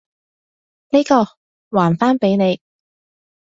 [0.89, 1.25] 呢個，
[1.69, 2.59] 還返畀你！